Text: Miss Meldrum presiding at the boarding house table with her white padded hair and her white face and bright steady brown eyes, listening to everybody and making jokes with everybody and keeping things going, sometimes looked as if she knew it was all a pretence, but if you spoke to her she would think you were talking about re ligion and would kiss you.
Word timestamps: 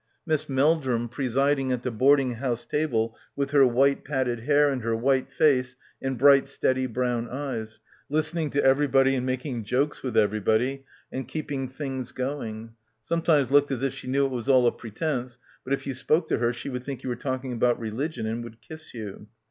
Miss 0.25 0.49
Meldrum 0.49 1.09
presiding 1.09 1.71
at 1.71 1.83
the 1.83 1.91
boarding 1.91 2.31
house 2.37 2.65
table 2.65 3.15
with 3.35 3.51
her 3.51 3.67
white 3.67 4.03
padded 4.03 4.39
hair 4.45 4.71
and 4.71 4.81
her 4.81 4.95
white 4.95 5.31
face 5.31 5.75
and 6.01 6.17
bright 6.17 6.47
steady 6.47 6.87
brown 6.87 7.29
eyes, 7.29 7.79
listening 8.09 8.49
to 8.49 8.63
everybody 8.65 9.13
and 9.13 9.27
making 9.27 9.63
jokes 9.63 10.01
with 10.01 10.17
everybody 10.17 10.85
and 11.11 11.27
keeping 11.27 11.67
things 11.67 12.13
going, 12.13 12.71
sometimes 13.03 13.51
looked 13.51 13.69
as 13.69 13.83
if 13.83 13.93
she 13.93 14.07
knew 14.07 14.25
it 14.25 14.31
was 14.31 14.49
all 14.49 14.65
a 14.65 14.71
pretence, 14.71 15.37
but 15.63 15.71
if 15.71 15.85
you 15.85 15.93
spoke 15.93 16.25
to 16.29 16.39
her 16.39 16.51
she 16.51 16.67
would 16.69 16.83
think 16.83 17.03
you 17.03 17.09
were 17.09 17.15
talking 17.15 17.53
about 17.53 17.79
re 17.79 17.91
ligion 17.91 18.25
and 18.25 18.43
would 18.43 18.59
kiss 18.59 18.95
you. 18.95 19.27